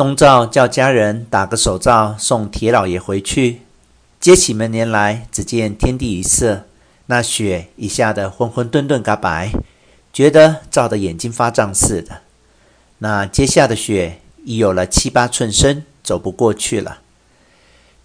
[0.00, 3.60] 东照叫家人打个手照送铁老爷回去。
[4.18, 6.64] 揭起门帘来，只见天地一色，
[7.04, 9.52] 那雪已下得昏昏沌沌，嘎白，
[10.10, 12.22] 觉得照得眼睛发胀似的。
[13.00, 17.00] 那阶下的雪已有了七八寸深，走不过去了。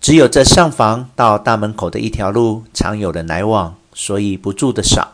[0.01, 5.13] 只有这上房到大门口的一条路常有人来往，所以不住的少。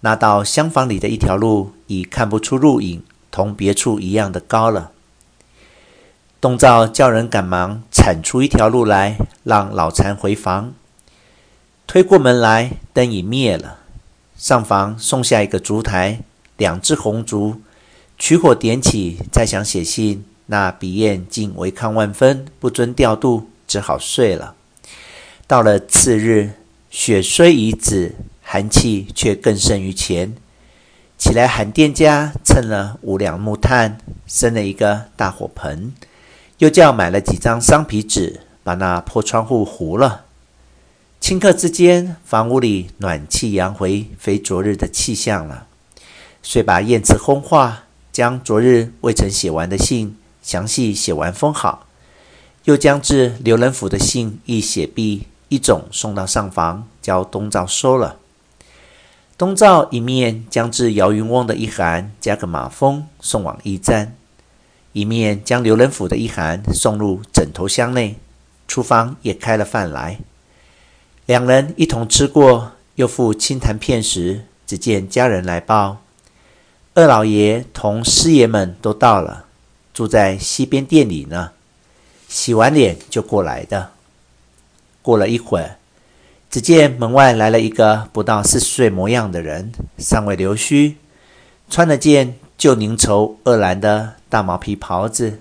[0.00, 4.90] 那到厢房里的一条路已看不出路影，同别处一样的高了。
[6.46, 10.72] 东照叫人赶忙铲出一条路来，让老残回房。
[11.88, 13.78] 推过门来，灯已灭了。
[14.36, 16.20] 上房送下一个烛台，
[16.56, 17.60] 两只红烛，
[18.16, 24.54] 取火点起，再想写信，那笔砚竟违抗万分，不遵调度，只好睡了。
[25.48, 26.52] 到了次日，
[26.88, 30.36] 雪虽已止，寒气却更甚于前。
[31.18, 35.92] 起来喊店家蹭了五两木炭，生了一个大火盆。
[36.58, 40.24] 又叫买了几张桑皮纸，把那破窗户糊了。
[41.20, 45.66] 顷刻之间，房屋里暖气扬回，非昨日的气象了。
[46.42, 51.86] 遂把砚词烘化，将昨日未曾写完的信详细写完封好，
[52.64, 58.16] 又将至刘仁甫的信一写毕，一种送到上房，交东照收了。
[59.36, 64.16] 东照一面将至姚云翁的一函加个马封送往驿站。
[64.96, 68.16] 一面将刘仁甫的一函送入枕头箱内，
[68.66, 70.20] 厨房也开了饭来，
[71.26, 75.98] 两人一同吃过，又赴清谈片时，只见家人来报，
[76.94, 79.44] 二老爷同师爷们都到了，
[79.92, 81.50] 住在西边店里呢，
[82.26, 83.90] 洗完脸就过来的。
[85.02, 85.76] 过了一会儿，
[86.50, 90.96] 只见门外来了一个不到四十岁模样的人，尚未留须，
[91.68, 94.14] 穿了件旧凝绸二蓝的。
[94.36, 95.40] 大毛皮袍子，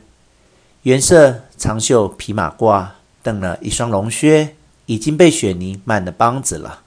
[0.83, 6.79] 原色长袖皮马褂，蹬了一双龙靴，已经被雪泥漫了帮子了。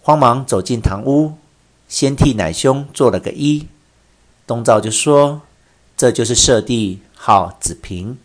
[0.00, 1.34] 慌忙走进堂屋，
[1.86, 3.66] 先替奶兄做了个揖。
[4.46, 5.42] 东照就说
[5.94, 8.16] ：“这就是舍弟，号子平。”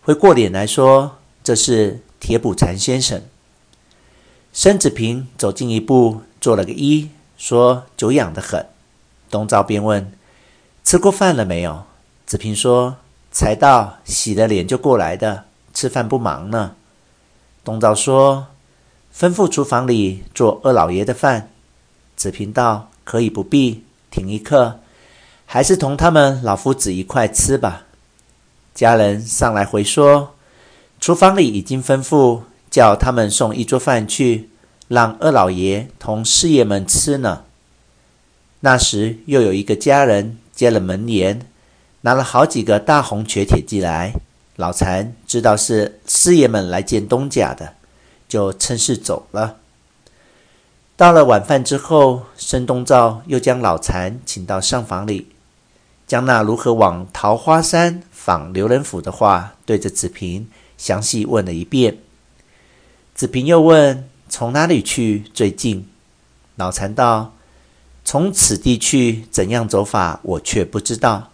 [0.00, 3.20] 回过脸来说：“这是铁卜禅先生。”
[4.54, 8.66] 申子平走近一步，做了个揖，说：“久仰得很。”
[9.28, 10.10] 东照便问
[10.82, 11.84] ：“吃过饭了没有？”
[12.32, 12.96] 子平说
[13.30, 15.44] ：“才到，洗了脸就过来的，
[15.74, 16.76] 吃饭不忙呢。”
[17.62, 18.46] 东照说
[19.14, 21.50] ：“吩咐厨房里做二老爷的饭。”
[22.16, 24.80] 子平道：“可以不必，停一刻，
[25.44, 27.84] 还是同他们老夫子一块吃吧。”
[28.74, 30.34] 家人上来回说
[30.98, 32.40] ：“厨房里已经吩咐
[32.70, 34.48] 叫他们送一桌饭去，
[34.88, 37.44] 让二老爷同师爷们吃呢。”
[38.60, 41.46] 那时又有一个家人接了门帘。
[42.02, 44.14] 拿了好几个大红鉸铁剂来，
[44.56, 47.74] 老残知道是师爷们来见东家的，
[48.28, 49.56] 就趁势走了。
[50.96, 55.28] 到了晚饭之后，申东照又将老残请到上房里，
[56.06, 61.98] 将那如何往桃花山访刘仁甫的话，对着子平详细问了一遍。
[63.14, 65.88] 子平又问：“从哪里去最近？”
[66.56, 67.34] 老残道
[68.04, 71.28] ：“从此地去，怎样走法，我却不知道。”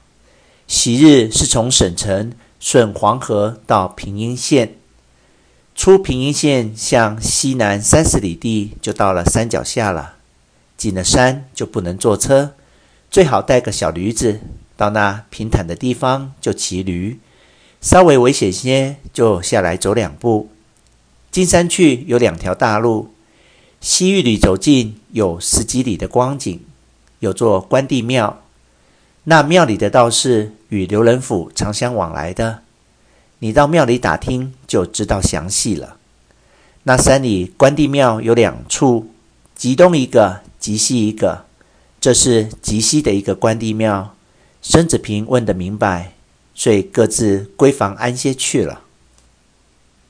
[0.68, 4.74] 昔日是从省城顺黄河到平阴县，
[5.74, 10.16] 出平阴县向西南三十里地就到了山脚下了。
[10.76, 12.52] 进了山就不能坐车，
[13.10, 14.40] 最好带个小驴子，
[14.76, 17.18] 到那平坦的地方就骑驴，
[17.80, 20.50] 稍微危险些就下来走两步。
[21.30, 23.14] 进山去有两条大路，
[23.80, 26.60] 西峪里走近有十几里的光景，
[27.20, 28.42] 有座关帝庙。
[29.30, 32.60] 那庙里的道士与刘仁甫常相往来的，
[33.40, 35.98] 你到庙里打听就知道详细了。
[36.84, 39.10] 那山里关帝庙有两处，
[39.54, 41.44] 极东一个，极西一个。
[42.00, 44.14] 这是极西的一个关帝庙。
[44.62, 46.14] 孙子平问得明白，
[46.54, 48.81] 遂各自归房安歇去了。